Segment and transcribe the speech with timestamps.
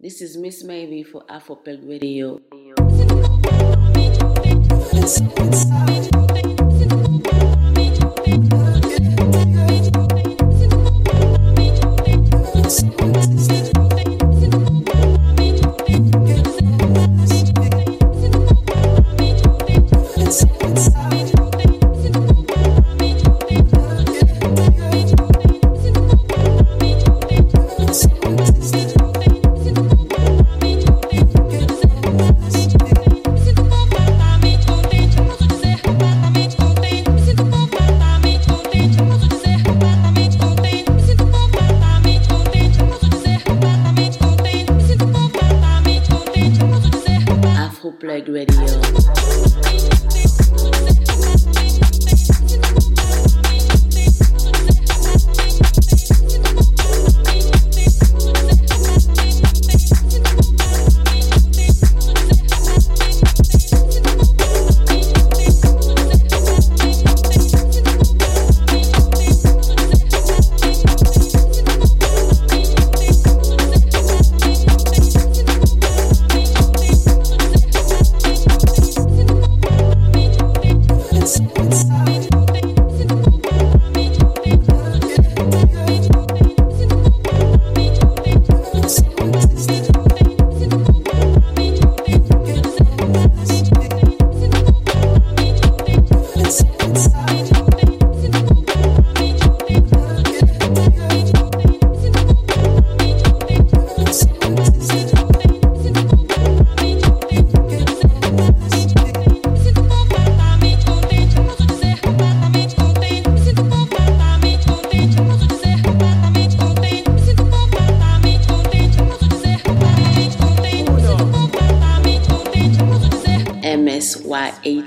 [0.00, 2.38] This is Miss Maybe for Afropeg Radio.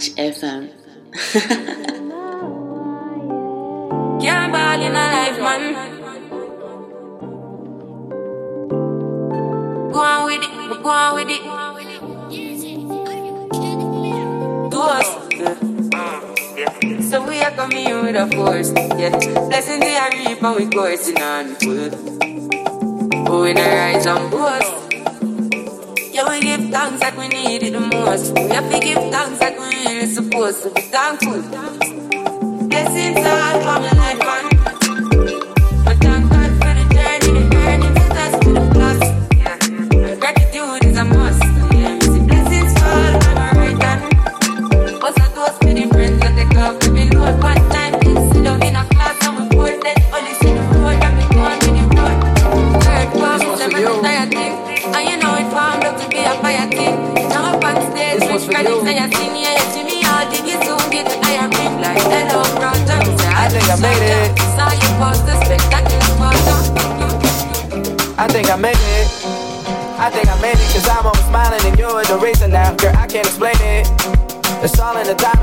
[0.01, 0.71] MSYHFM.
[4.21, 5.73] Can't ball in a life, man.
[9.91, 10.49] Go on with it,
[10.81, 11.43] go on with it.
[14.71, 15.05] Do us.
[17.11, 19.11] So we are coming in with a force, yeah.
[19.49, 21.91] Blessings they are reap and we coursing on full.
[23.27, 24.80] Oh, we not rise and boast.
[26.31, 28.33] We give thanks like we need it the most.
[28.35, 31.41] We have to give thanks like we really supposed to be thankful.
[32.69, 34.20] Blessings all for my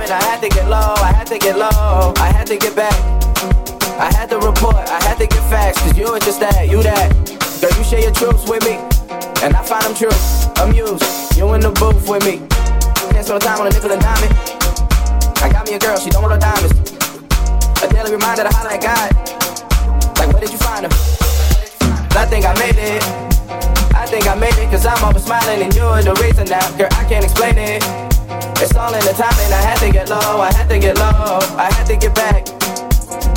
[0.08, 0.24] timing.
[0.24, 2.94] I had to get low, I had to get low, I had to get back.
[3.98, 6.82] I had to report, I had to get facts cause you were just that, you
[6.82, 7.12] that.
[7.60, 8.78] Girl, you share your truths with me,
[9.42, 10.14] and I find them true.
[10.62, 12.38] Amused, you in the booth with me.
[13.10, 14.32] Can't spend time on a nickel and diamond.
[15.42, 16.74] I got me a girl, she don't want no diamonds.
[17.82, 19.10] A daily reminder to holler at God.
[20.18, 20.92] Like, where did you find her?
[22.14, 23.02] I think I made it.
[23.94, 26.64] I think I made it, cause I'm always smiling and you're the reason now.
[26.78, 27.82] Girl, I can't explain it.
[28.60, 29.52] It's all in the timing.
[29.52, 32.48] I had to get low, I had to get low, I had to get back.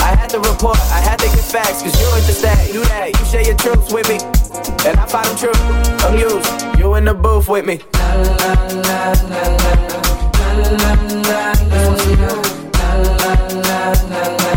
[0.02, 2.84] I had to report, I had to get facts, cause you were just that, you
[2.86, 4.20] that, you share your truths with me.
[4.86, 5.54] And I find them true,
[6.08, 7.80] amused, you in the booth with me.
[14.34, 14.51] I'm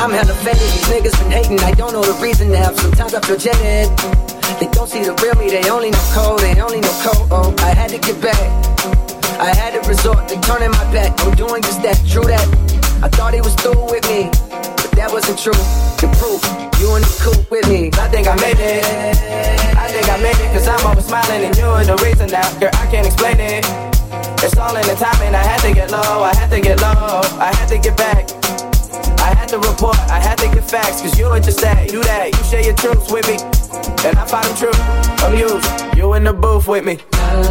[0.00, 0.64] I'm elevated.
[0.64, 1.60] These niggas been hating.
[1.60, 2.72] I don't know the reason now.
[2.72, 3.92] Sometimes I feel jaded.
[4.56, 5.52] They don't see the real me.
[5.52, 6.40] They only know cold.
[6.40, 7.28] They only know cold.
[7.30, 8.40] Oh, I had to get back.
[9.36, 11.12] I had to resort to turning my back.
[11.20, 12.00] I'm doing just that.
[12.08, 12.48] True that.
[13.04, 14.32] I thought he was through with me,
[14.80, 15.60] but that wasn't true.
[16.00, 16.40] The proof,
[16.80, 17.92] you in the coop with me.
[18.00, 18.84] I think I made it.
[19.76, 22.44] I think I made it, cause I'm always smiling and you're the reason now.
[22.60, 23.64] Girl, I can't explain it.
[24.44, 25.34] It's all in the timing.
[25.34, 28.28] I had to get low, I had to get low, I had to get back.
[29.30, 32.02] I had to report, I had to get facts, cause you ain't just that, you
[32.02, 32.36] that.
[32.36, 33.34] You share your truths with me,
[34.04, 34.72] and I find them true.
[35.24, 35.64] I'm used,
[35.96, 36.98] you in the booth with me.
[37.12, 37.44] I'm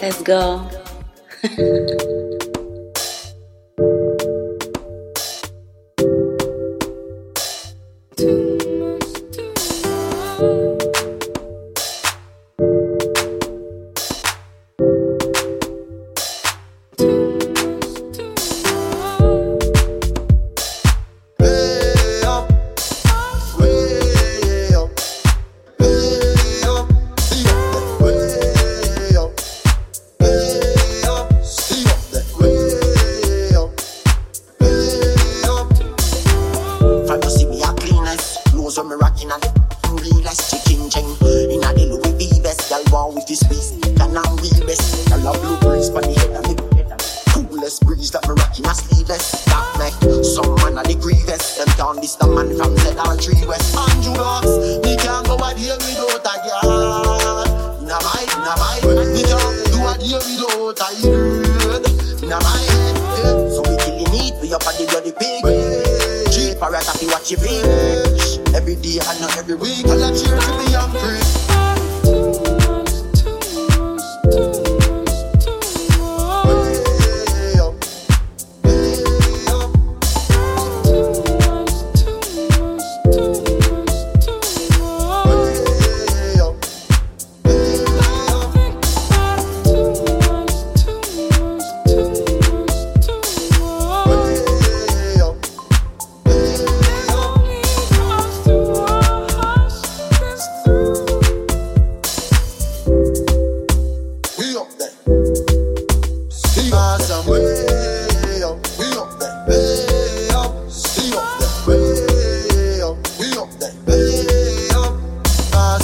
[0.00, 0.70] Let's go.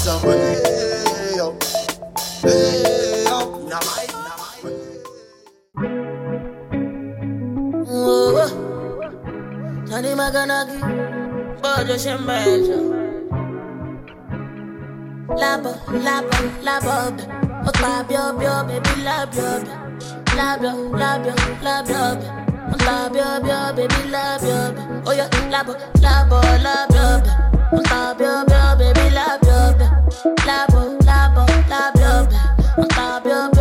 [0.05, 0.21] Nani
[10.15, 10.79] maganagi
[11.63, 12.79] Bojo shembejo
[15.41, 15.73] Labo,
[16.05, 16.97] labo, labo
[17.67, 19.51] Otlabio, bio, baby, labio
[20.37, 22.05] Labio, labio, labio
[22.73, 24.59] Otlabio, bio, baby, labio
[25.07, 25.73] Oh yeah, labo,
[26.03, 27.34] labo, labio
[30.47, 32.29] Labo, labo, labo,
[32.97, 33.54] labo.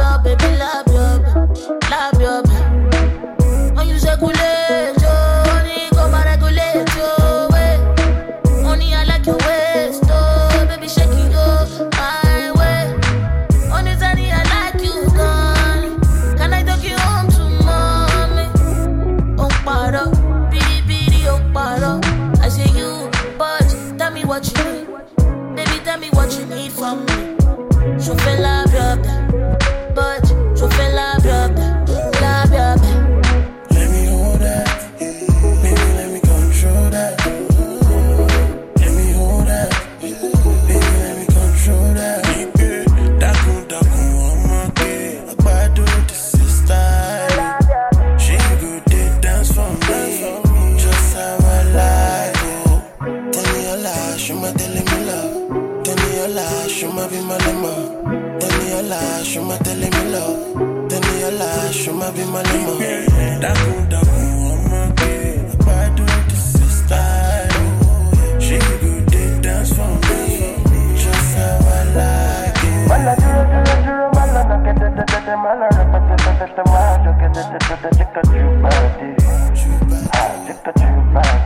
[80.63, 81.43] Mala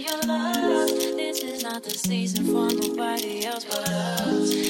[0.00, 0.88] your love.
[0.88, 4.69] This is not the season for nobody else but us.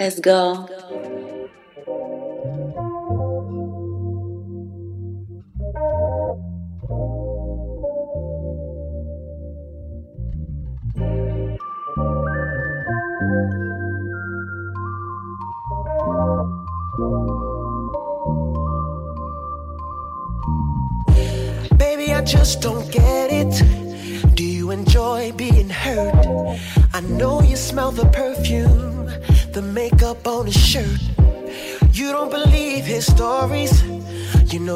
[0.00, 0.79] Let's go.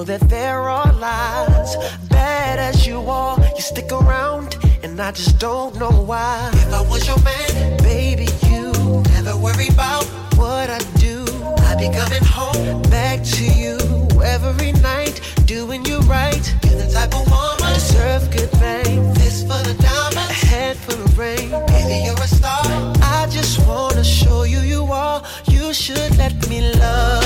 [0.05, 1.77] that there are lies.
[2.11, 6.51] Bad as you are, you stick around, and I just don't know why.
[6.53, 8.73] If I was your man, baby, you
[9.15, 10.05] never worry about
[10.37, 11.25] what I do.
[11.69, 13.79] I'd be coming home back to you
[14.23, 16.45] every night, doing you right.
[16.65, 19.15] You're the type of woman I deserve good fame.
[19.15, 21.51] Fist full of diamonds, a head full of rain.
[21.69, 22.61] Baby, you're a star.
[23.01, 25.23] I just wanna show you you are.
[25.49, 27.24] You should let me love.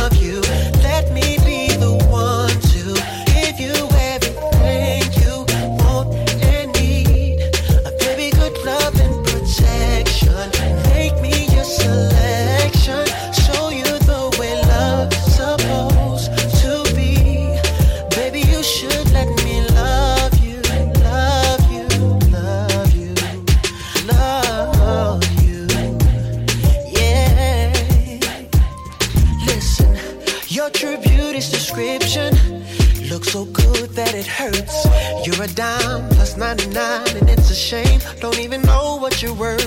[33.52, 34.86] good that it hurts.
[35.26, 38.00] You're a dime plus 99, and it's a shame.
[38.20, 39.64] Don't even know what you're worth.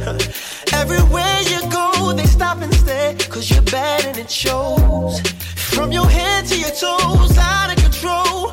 [0.72, 5.20] Everywhere you go, they stop and stare, cause you're bad and it shows.
[5.74, 8.52] From your head to your toes, out of control.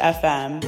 [0.00, 0.64] FM.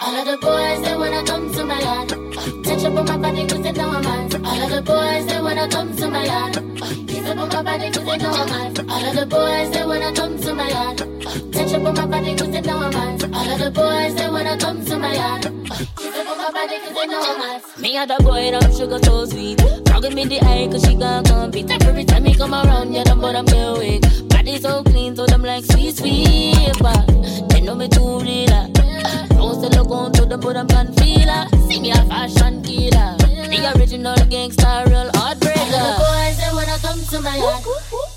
[0.00, 2.08] All of the boys, they wanna come to my yard.
[2.64, 4.06] Touch up on my body cause they know I'm.
[4.44, 7.01] All of the boys, they wanna come to my yard.
[7.72, 8.78] Body cause they know I'm hot.
[8.90, 10.98] All of the boys, they wanna come to my yard.
[11.52, 13.22] Touch up on my body cause they know I'm hot.
[13.36, 15.44] All of the boys, they wanna come to my yard.
[17.80, 19.58] Me and the boy, them sugar so sweet.
[19.86, 21.70] Talking me the eye, cause she gon' compete.
[21.70, 24.28] Every time he come around, yeah, them but I'm get.
[24.28, 26.76] Body so clean, so them like sweet, sweet.
[26.78, 27.06] But
[27.48, 28.68] they know me too real.
[29.38, 31.32] Don't say look on to them, but I'm can feel.
[31.68, 33.31] See me a fashion killer.
[33.52, 35.98] The original gangster, real All of the heartbreaker.
[36.00, 37.62] boys, they wanna come to my yard.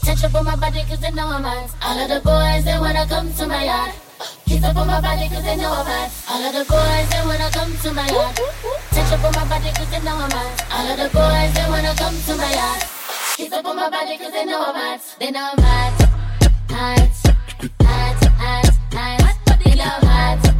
[0.06, 1.70] Touch up on my body cause they know I'm hot.
[1.84, 3.92] All of the boys, they wanna come to my yard.
[4.48, 6.10] Kiss up on my body cause they know I'm hot.
[6.32, 8.36] All of the boys, they wanna come to my yard.
[8.96, 10.56] Touch up on my body cause they know I'm hot.
[10.72, 12.82] All of the boys, they wanna come to my yard.
[13.36, 15.02] Kiss up on my body cause they know I'm hot.
[15.20, 15.94] They know I'm hot.
[16.72, 17.12] Hot.
[17.84, 18.24] Hot.
[18.40, 18.76] Hot.
[18.96, 19.60] Hot.
[19.66, 20.40] They know I'm.
[20.40, 20.55] Hot.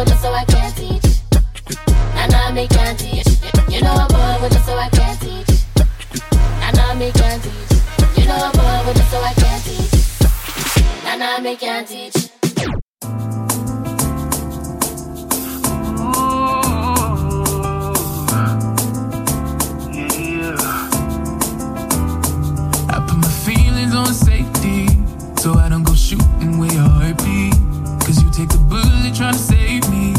[0.00, 1.04] With it so I can't teach.
[2.16, 3.26] I me can't teach.
[3.68, 5.50] You know I'm born with it so I can't teach.
[6.62, 8.18] I me can't teach.
[8.18, 9.92] You know I'm born with it so I can't teach.
[11.04, 12.16] I me can't teach.
[22.88, 24.86] I put my feelings on safety,
[25.36, 25.89] so I don't go
[28.40, 30.14] Take the bullet trying to save me,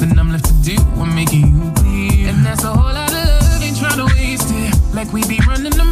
[0.00, 2.26] then I'm left to deal with making you bleed.
[2.26, 4.74] And that's a whole lot of love, ain't trying to waste it.
[4.92, 5.89] Like we be running them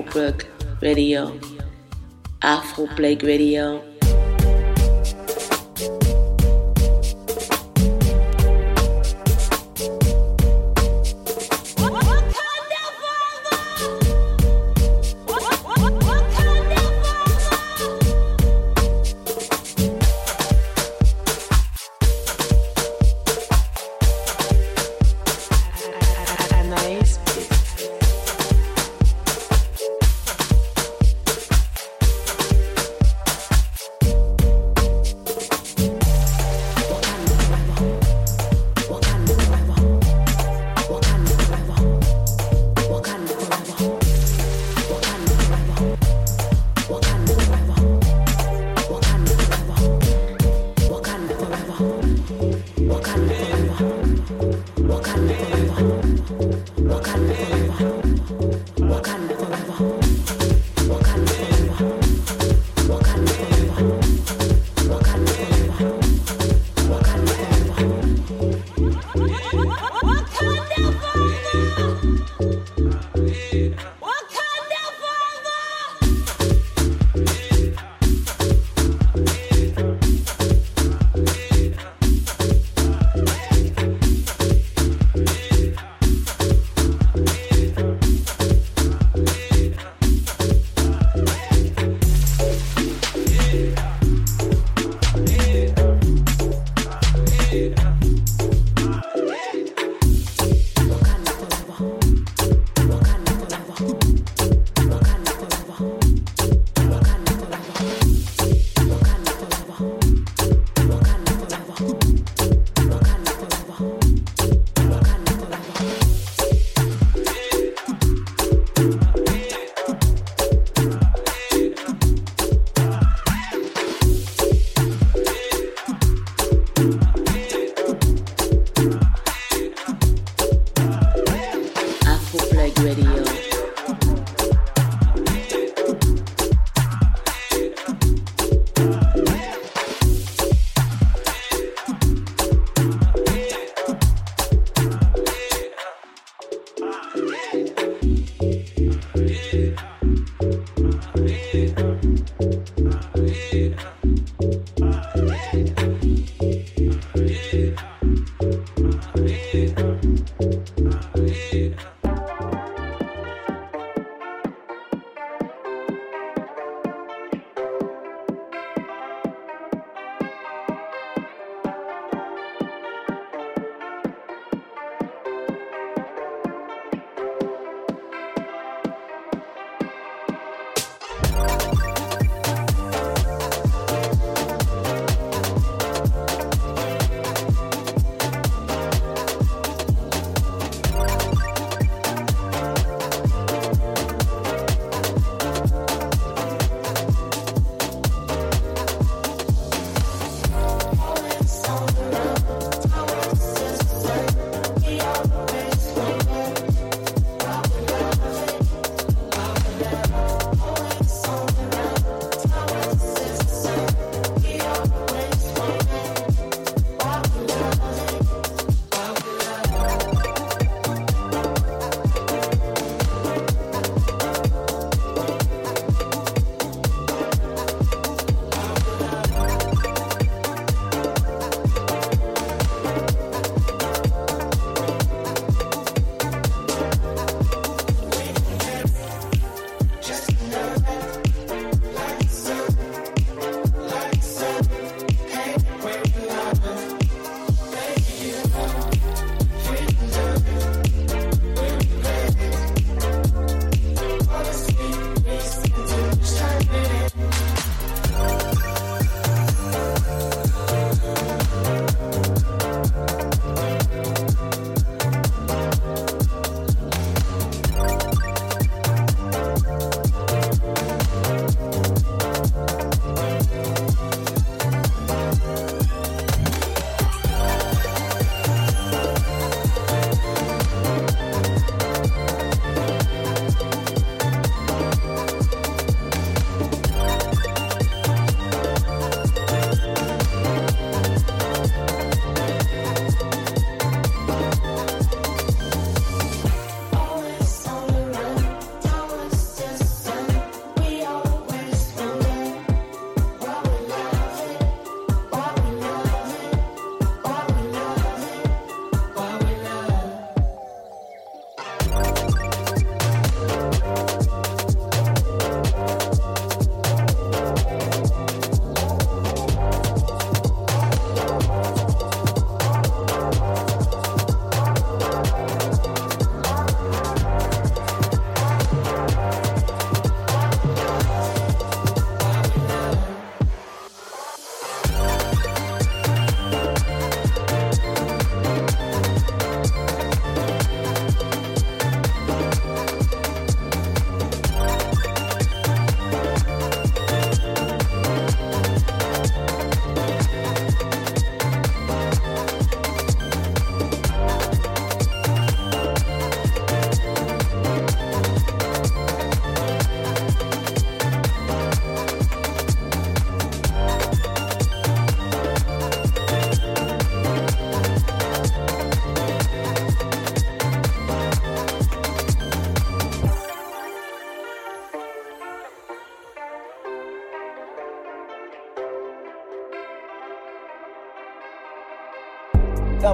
[0.00, 0.46] Afro Plug
[0.80, 1.38] Radio.
[2.40, 3.99] Afro Plug Radio.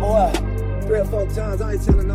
[0.00, 0.30] Boy.
[0.82, 2.05] Three or four times, I ain't telling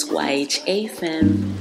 [0.00, 1.57] It's YHA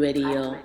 [0.00, 0.56] Radio.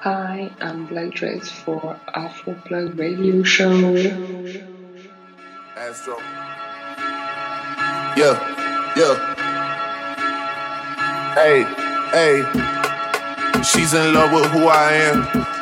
[0.00, 3.70] Hi, I'm Black Dress for Afroplug Radio Show.
[5.76, 6.16] Astro.
[8.16, 8.36] Yeah,
[8.96, 9.14] yeah.
[11.34, 11.62] Hey,
[12.12, 13.62] hey.
[13.62, 15.61] She's in love with who I am.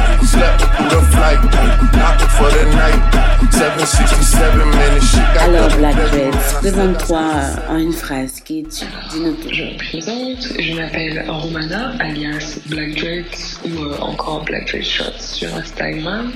[0.23, 0.59] Slept
[0.89, 1.41] the flight,
[2.37, 3.31] for the night.
[3.51, 7.21] 767 minutes, she got Alors, Black Dreads, présente-toi
[7.69, 9.49] en une phrase qui tu dis-nous tout.
[9.51, 15.19] Je me présente, je m'appelle Romana, alias Black Dreads ou euh, encore Black Dread Shots
[15.19, 16.31] sur Instagram.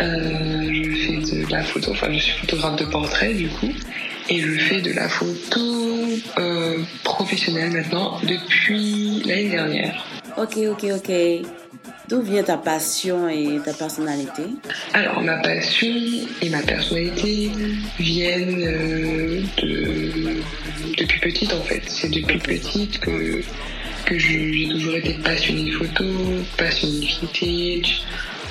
[0.00, 3.72] Euh, je fais de la photo, enfin je suis photographe de portrait du coup,
[4.28, 5.60] et je fais de la photo
[6.38, 10.04] euh, professionnelle maintenant depuis l'année dernière.
[10.36, 11.12] Ok, ok, ok.
[12.12, 14.42] D'où vient ta passion et ta personnalité?
[14.92, 15.88] Alors, ma passion
[16.42, 17.50] et ma personnalité
[17.98, 20.42] viennent euh, de,
[20.98, 21.80] depuis petite en fait.
[21.86, 23.40] C'est depuis petite que,
[24.04, 26.04] que j'ai toujours été passionnée de photo,
[26.58, 28.02] passionnée de vintage,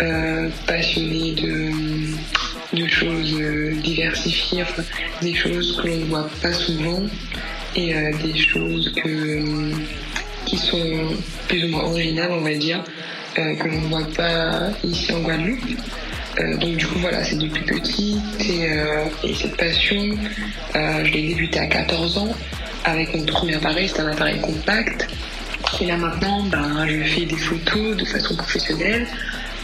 [0.02, 4.82] euh, passionnée de, de choses euh, diversifiées, enfin,
[5.22, 7.04] des choses que l'on ne voit pas souvent
[7.76, 7.94] et
[8.24, 9.72] des choses que,
[10.48, 11.16] qui sont
[11.48, 12.84] plus ou moins originales, on va dire,
[13.38, 15.60] euh, que l'on ne voit pas ici en Guadeloupe.
[16.40, 20.18] Euh, donc du coup voilà, c'est depuis petit et, euh, et cette passion,
[20.76, 22.34] euh, je l'ai débutée à 14 ans
[22.86, 25.08] avec mon premier appareil, c'est un appareil compact.
[25.80, 29.08] Et là maintenant, ben, je fais des photos de façon professionnelle.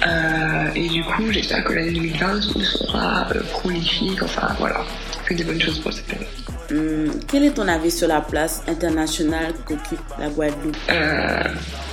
[0.05, 4.21] Euh, et du coup, j'espère que l'année 2020 sera euh, prolifique.
[4.21, 4.83] Enfin voilà,
[5.27, 6.27] que des bonnes choses pour cette année.
[6.71, 10.77] Hum, Quel est ton avis sur la place internationale qu'occupe la Guadeloupe?
[10.89, 11.43] Euh,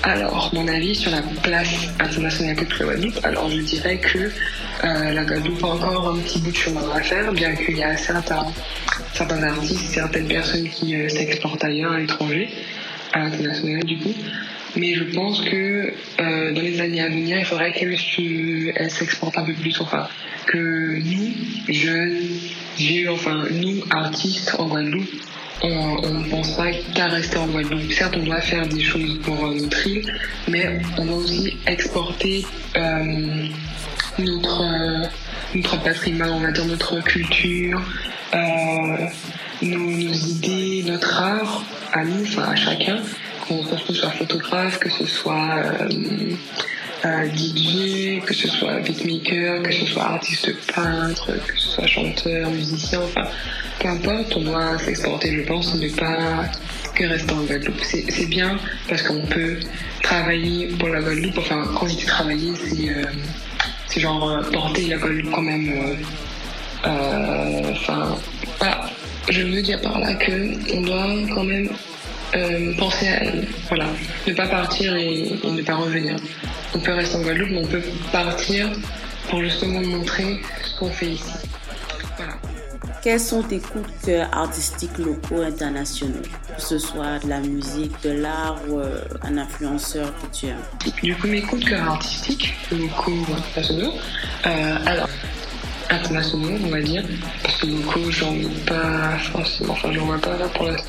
[0.03, 1.69] alors, mon avis sur la place
[2.01, 6.39] internationale que la Guadeloupe, alors je dirais que euh, la Guadeloupe a encore un petit
[6.41, 8.47] bout de chemin à faire, bien qu'il y a certains,
[9.13, 12.49] certains artistes, certaines personnes qui euh, s'exportent ailleurs à l'étranger,
[13.13, 14.15] à l'international du coup.
[14.77, 18.91] Mais je pense que euh, dans les années à venir, il faudrait qu'elle se- elle
[18.91, 19.81] s'exporte un peu plus.
[19.81, 20.09] Enfin,
[20.47, 21.33] que nous,
[21.69, 22.21] jeunes,
[22.77, 25.09] vieux, enfin, nous, artistes en Guadeloupe,
[25.63, 27.91] on ne pense pas qu'à rester en Guadeloupe.
[27.93, 30.13] Certes, on doit faire des choses pour euh, notre île,
[30.49, 32.45] mais on doit aussi exporter
[32.77, 33.47] euh,
[34.19, 35.07] notre, euh,
[35.55, 37.81] notre patrimoine, on va dire notre culture,
[38.35, 38.39] euh,
[39.63, 42.99] nos, nos idées, notre art à nous, enfin à chacun,
[43.47, 45.63] qu'on que ce soit photographe, que ce soit
[47.05, 52.51] euh, DJ, que ce soit beatmaker, que ce soit artiste peintre, que ce soit chanteur,
[52.51, 53.29] musicien, enfin
[53.81, 56.45] peu importe, on doit s'exporter, je pense, ne pas
[56.95, 57.81] que rester en Guadeloupe.
[57.83, 58.57] C'est bien
[58.89, 59.59] parce qu'on peut
[60.03, 63.05] travailler pour la Guadeloupe, enfin quand je dis travailler, c'est euh,
[64.01, 65.71] genre euh, porter la Guadeloupe quand même.
[65.73, 65.95] euh,
[67.73, 68.17] Enfin,
[68.59, 68.91] pas.
[69.31, 70.33] Je veux dire par là que
[70.77, 71.69] on doit quand même
[72.37, 73.47] euh, penser à elle.
[73.69, 73.87] Voilà,
[74.27, 76.17] ne pas partir et, et ne pas revenir.
[76.75, 77.83] On peut rester en Guadeloupe, mais on peut
[78.13, 78.71] partir
[79.29, 81.33] pour justement montrer ce qu'on fait ici.
[82.17, 82.35] Voilà.
[83.03, 86.23] Quels sont tes coups de cœur artistiques locaux internationaux?
[86.57, 90.57] Que ce soit de la musique, de l'art ou euh, un influenceur que tu aimes?
[91.03, 93.93] Du coup, mes coups de cœur artistiques, locaux internationaux,
[94.47, 95.09] euh, alors,
[95.91, 97.05] internationaux, on va dire,
[97.43, 100.89] parce que locaux, j'en ai pas forcément, enfin, j'en vois pas là pour l'instant.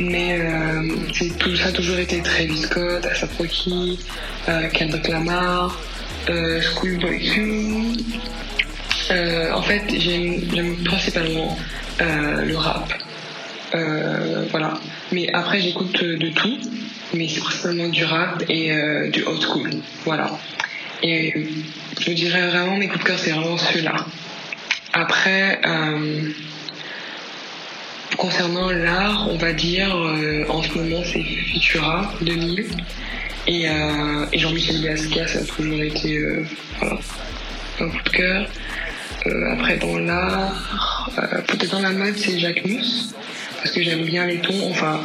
[0.00, 0.82] Mais euh,
[1.38, 3.98] tout, ça a toujours été Travis Scott, Asap Rocky,
[4.48, 5.78] euh, Kendrick Lamar,
[6.30, 7.30] euh, Schoolboy.
[9.10, 11.56] Euh, en fait, j'aime principalement
[12.00, 12.92] euh, le rap.
[14.50, 14.80] Voilà.
[15.12, 16.58] Mais après, j'écoute de tout,
[17.14, 18.70] mais c'est principalement du rap et
[19.10, 19.70] du old school.
[20.04, 20.30] Voilà.
[21.02, 21.46] Et
[22.00, 23.96] je dirais vraiment, mes coups de cœur, c'est vraiment ceux-là.
[24.92, 25.60] Après,
[28.20, 32.66] concernant l'art, on va dire, euh, en ce moment, c'est Futura 2000.
[33.46, 36.44] Et, euh, et Jean-Michel Gasca, ça a toujours été euh,
[36.78, 36.98] voilà,
[37.80, 38.46] un coup de cœur.
[39.26, 43.14] Euh, après, dans l'art, euh, peut-être dans la mode, c'est Jacques Mus,
[43.56, 44.68] parce que j'aime bien les tons.
[44.70, 45.00] Enfin,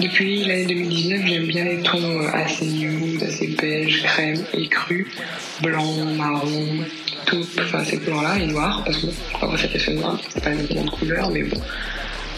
[0.00, 5.06] depuis l'année 2019, j'aime bien les tons euh, assez nude, assez beige, crème et cru,
[5.62, 6.66] blanc, marron,
[7.26, 9.06] taupe, enfin ces couleurs-là, et noir, parce que
[9.40, 11.60] va préférer ce noir, c'est pas une grande couleur, mais bon,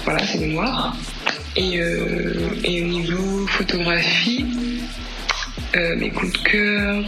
[0.08, 0.96] voilà, c'est noir.
[1.54, 4.46] Et, euh, et au niveau photographie,
[5.76, 7.04] euh, mes coups de cœur,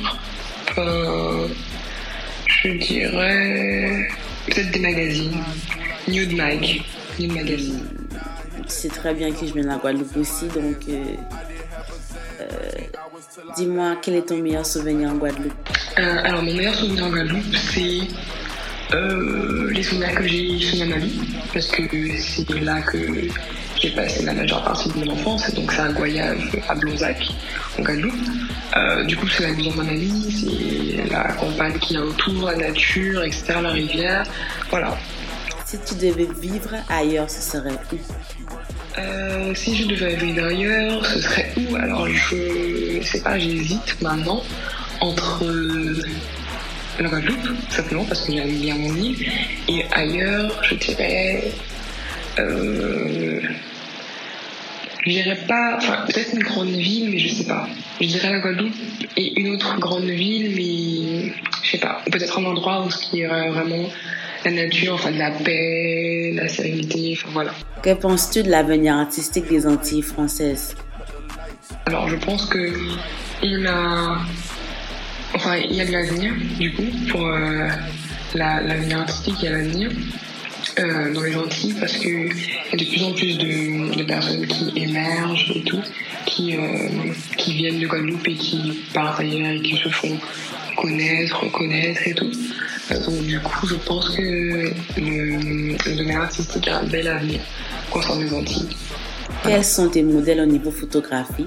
[2.47, 4.07] je dirais
[4.47, 5.43] peut-être des magazines.
[6.09, 6.83] Nude Mag,
[7.19, 7.81] Nude Magazine.
[8.67, 11.05] Tu sais très bien que je viens de la Guadeloupe aussi, donc euh,
[13.57, 15.55] Dis-moi, quel est ton meilleur souvenir en Guadeloupe
[15.97, 18.01] alors, mon meilleur souvenir en Guadeloupe, c'est
[18.93, 21.21] euh, les souvenirs que j'ai chez ma mamie,
[21.53, 21.83] parce que
[22.19, 22.99] c'est là que
[23.81, 27.29] j'ai passé la majeure partie de mon enfance, et donc c'est un voyage à Blonzac,
[27.79, 28.15] en Guadeloupe.
[28.77, 32.47] Euh, du coup, c'est la maison de ma mamie, c'est la campagne qui a autour,
[32.51, 34.27] la nature, etc., la rivière,
[34.71, 34.97] voilà.
[35.65, 37.97] Si tu devais vivre ailleurs, ce serait où?
[38.99, 41.77] Euh, si je devais vivre ailleurs, ce serait où?
[41.77, 44.43] Alors, je sais pas, j'hésite maintenant
[45.01, 45.45] entre
[47.03, 49.27] la Guadeloupe, simplement parce que j'aime bien mon île,
[49.69, 51.45] et ailleurs, je dirais.
[52.39, 53.41] Euh,
[55.07, 55.77] je dirais pas.
[55.79, 57.69] Enfin, peut-être une grande ville, mais je sais pas.
[58.01, 58.75] Je dirais la Guadeloupe
[59.17, 61.33] et une autre grande ville, mais
[61.63, 62.03] je sais pas.
[62.11, 63.89] Peut-être un endroit où ce qui est vraiment
[64.45, 67.53] la nature, enfin de la paix, la sérénité, enfin voilà.
[67.83, 70.77] Que penses-tu de l'avenir artistique des Antilles françaises?
[71.87, 72.73] Alors je pense que
[73.43, 74.19] on a,
[75.35, 77.69] enfin il y a de l'avenir du coup pour euh,
[78.35, 79.91] la- l'avenir artistique, il y a l'avenir
[80.79, 82.29] euh, dans les Antilles parce que il
[82.73, 85.83] y a de plus en plus de, de personnes qui émergent et tout,
[86.27, 86.89] qui euh,
[87.37, 90.17] qui viennent de Guadeloupe et qui partent ailleurs et qui se font
[90.77, 92.31] connaître, reconnaître et tout.
[92.91, 94.73] Donc du coup je pense que le,
[95.87, 97.41] le domaine artistique a un bel avenir
[97.91, 98.69] concernant les Antilles.
[99.45, 101.47] Quels sont tes modèles au niveau photographie?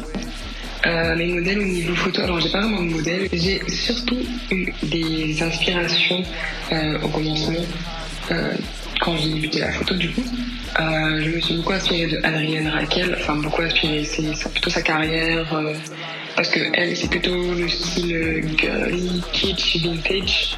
[0.86, 4.20] Euh, mes modèles au niveau photo, alors j'ai pas vraiment de modèle, j'ai surtout
[4.52, 6.22] eu des inspirations
[6.74, 7.66] euh, au commencement
[8.32, 8.52] euh,
[9.00, 10.24] quand j'ai débuté la photo du coup.
[10.78, 15.46] Je me suis beaucoup inspirée de Adrienne Raquel, enfin beaucoup inspirée, c'est plutôt sa carrière
[16.36, 20.58] parce que elle c'est plutôt le style girly, kitsch, vintage.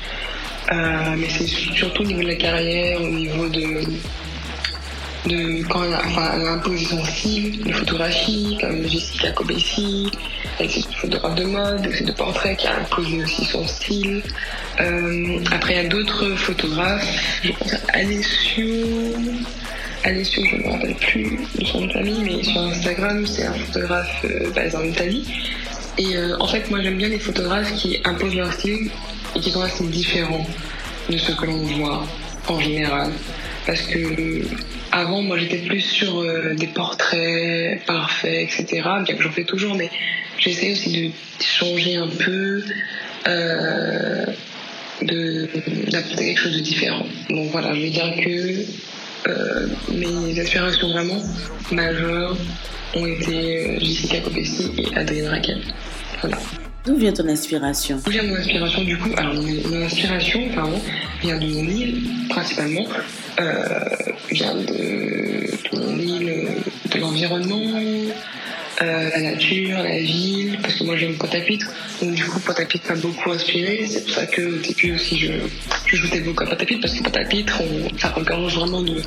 [0.71, 3.83] Mais c'est surtout au niveau de la carrière, au niveau de
[5.27, 10.11] de quand elle a, imposé son style de photographie, comme Jessica Kobesi,
[10.59, 14.21] elle est photographe de mode, c'est de portrait qui a imposé aussi son style.
[14.79, 18.85] Euh, après, il y a d'autres photographes, je pense à Alessio,
[20.03, 23.53] Alessio, je ne me rappelle plus de son nom famille, mais sur Instagram, c'est un
[23.53, 25.27] photographe euh, basé en Italie.
[25.97, 28.91] Et euh, en fait, moi, j'aime bien les photographes qui imposent leur style
[29.35, 30.45] et qui ont un style différent
[31.09, 32.03] de ce que l'on voit
[32.47, 33.11] en général.
[33.65, 34.43] Parce que
[34.95, 38.81] avant, moi, j'étais plus sur euh, des portraits parfaits, etc.
[39.03, 39.89] Bien que j'en fais toujours, mais
[40.39, 42.63] j'essaie aussi de changer un peu,
[43.27, 44.25] euh,
[45.01, 47.05] d'apporter quelque chose de différent.
[47.29, 51.21] Donc voilà, je veux dire que euh, mes aspirations vraiment
[51.71, 52.37] majeures
[52.95, 55.61] ont été Jessica Kobesi et Adrienne Raquel.
[56.21, 56.37] Voilà.
[56.85, 57.99] D'où vient ton inspiration?
[58.05, 60.79] D'où vient mon inspiration du coup Alors mon, inspiration, pardon,
[61.21, 62.85] vient de mon île principalement,
[63.39, 63.79] euh,
[64.31, 66.47] vient de, de mon île,
[66.93, 67.79] de l'environnement,
[68.81, 71.67] euh, la nature, la ville, parce que moi j'aime Pointe-à-Pitre,
[72.01, 75.31] donc du coup Pointe-à-Pitre m'a beaucoup inspiré, c'est pour ça que au début aussi je,
[75.85, 77.61] je jouais beaucoup à Pointe-à-Pitre, parce que Pointe-à-Pitre,
[77.97, 79.01] ça regorge vraiment de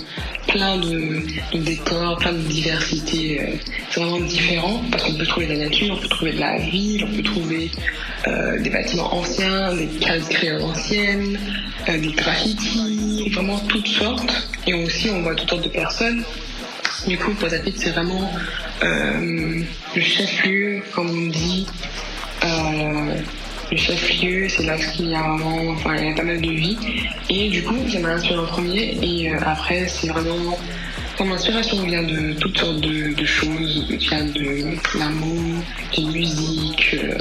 [0.47, 3.57] plein de, de décors, plein de diversité, euh,
[3.91, 6.59] c'est vraiment différent, parce qu'on peut trouver de la nature, on peut trouver de la
[6.59, 7.71] ville, on peut trouver
[8.27, 11.39] euh, des bâtiments anciens, des cases créoles anciennes,
[11.89, 16.25] euh, des graffitis, vraiment toutes sortes, et aussi on voit toutes sortes de personnes,
[17.09, 18.31] du coup, Pointe-à-Pitre, c'est vraiment
[18.83, 19.63] euh,
[19.97, 21.67] le chef-lieu, comme on dit.
[22.45, 23.15] Euh,
[23.71, 26.51] le chef-lieu, c'est là qu'il y a vraiment, enfin, il y a pas mal de
[26.51, 26.77] vie.
[27.29, 28.99] Et du coup, ça m'a inspiré en premier.
[29.03, 30.59] Et euh, après, c'est vraiment,
[31.21, 33.87] mon inspiration vient de toutes sortes de, de choses.
[33.89, 35.63] Vient de l'amour,
[35.95, 37.19] d'une musique, euh,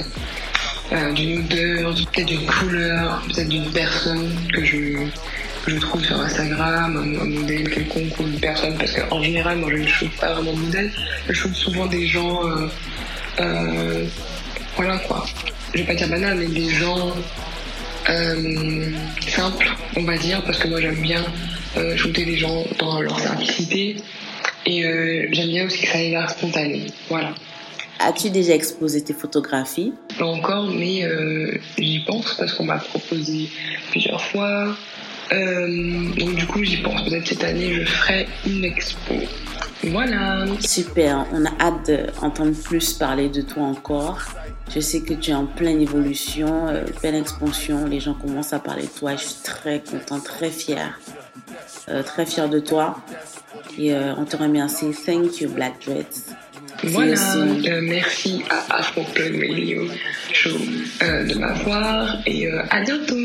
[0.94, 4.98] euh, d'une odeur, peut-être d'une couleur, peut-être d'une personne que je,
[5.68, 9.58] que je trouve sur Instagram, un, un modèle quelconque ou une personne, parce qu'en général,
[9.58, 10.92] moi je ne trouve pas vraiment de modèle,
[11.28, 12.68] je trouve souvent des gens, euh,
[13.42, 14.06] euh,
[14.78, 15.26] voilà quoi,
[15.74, 17.14] je vais pas dire banal, mais des gens
[18.10, 18.92] euh,
[19.28, 21.26] simples, on va dire, parce que moi j'aime bien
[21.98, 23.98] shooter les gens dans leur simplicité,
[24.66, 24.84] et
[25.32, 27.34] j'aime bien aussi que ça ait l'air spontané, voilà.
[28.00, 29.92] As-tu déjà exposé tes photographies?
[30.18, 33.50] Pas encore, mais euh, j'y pense parce qu'on m'a proposé
[33.90, 34.78] plusieurs fois.
[35.32, 37.04] Euh, donc du coup, j'y pense.
[37.04, 39.14] Peut-être cette année, je ferai une expo.
[39.84, 40.46] Voilà.
[40.60, 44.22] Super, on a hâte d'entendre plus parler de toi encore.
[44.74, 47.86] Je sais que tu es en pleine évolution, euh, pleine expansion.
[47.86, 49.16] Les gens commencent à parler de toi.
[49.16, 51.00] Je suis très contente, très fière.
[51.90, 52.98] Euh, très fière de toi.
[53.78, 54.88] Et on te remercie.
[55.06, 56.36] Thank you, Black Dreads.
[56.84, 59.88] Voilà, euh, merci à Afro Radio
[60.32, 60.50] Show
[61.02, 63.16] euh, de m'avoir et euh, à bientôt.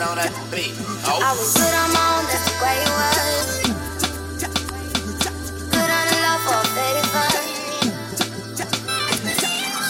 [0.00, 0.72] on that beat.
[1.04, 1.20] Oh.
[1.20, 3.66] I was good on my own, that's the way it was.
[5.68, 7.28] Good on the love for baby, fun.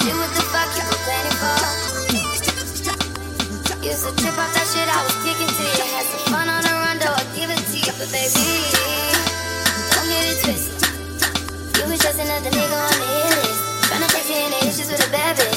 [0.02, 1.54] Shit, what the fuck you were planning for?
[3.82, 5.86] Used to trip off that shit, I was kicking to you.
[5.94, 8.42] Had some fun on the run, though I give it to you, but baby,
[9.92, 10.82] don't get it twisted.
[11.78, 15.02] You was just another nigga on the hit list, trying to fix any issues with
[15.02, 15.51] a bad bitch.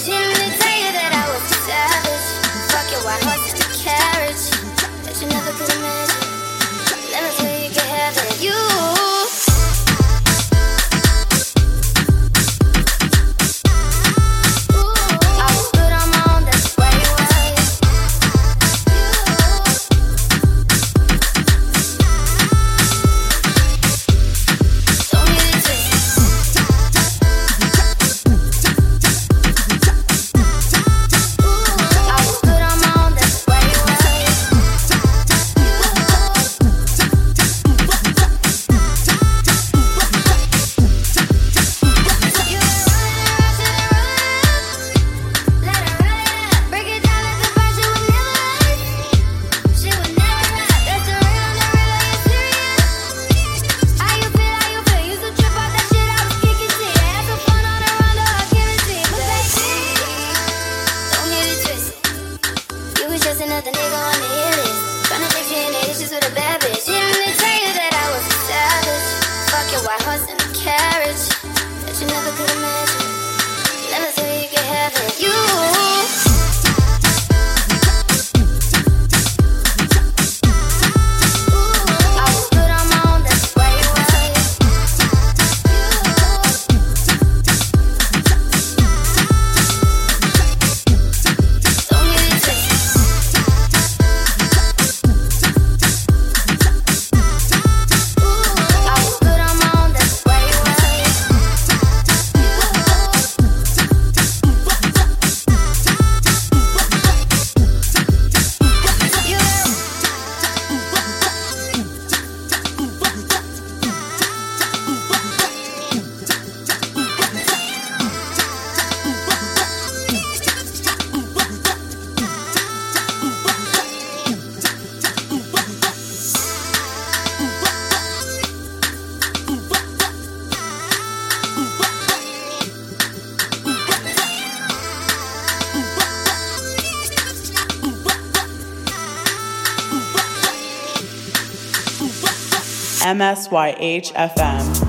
[143.16, 144.85] MSYHFM.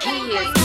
[0.00, 0.57] kids.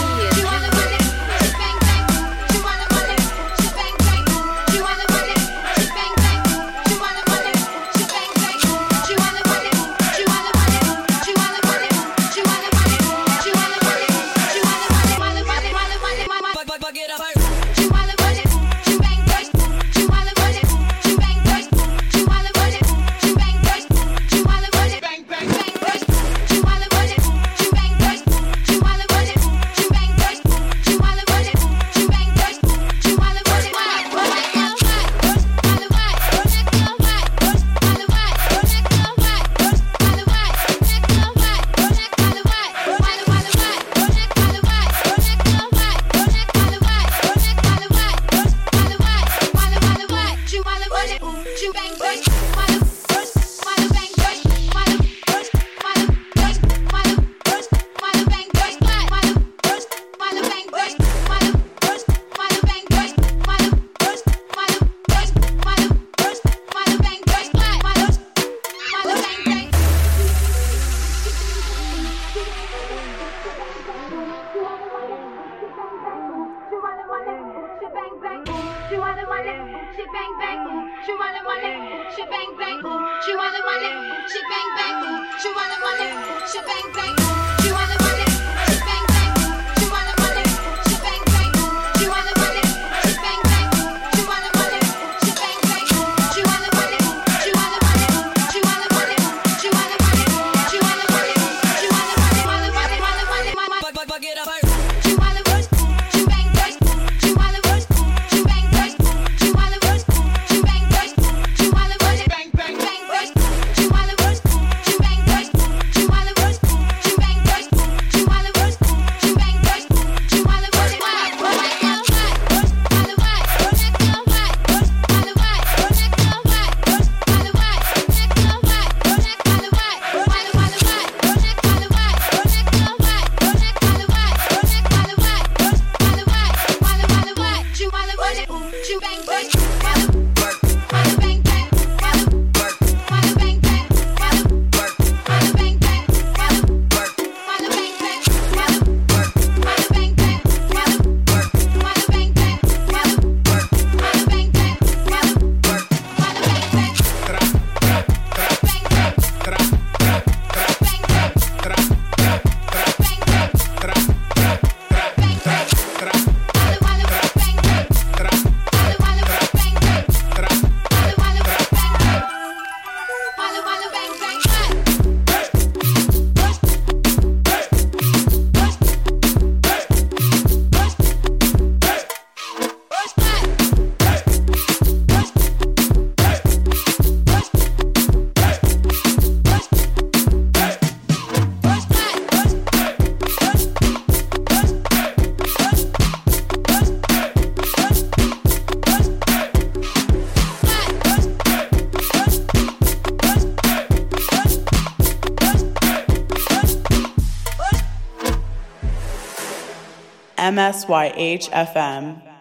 [210.53, 212.32] MSYHFM.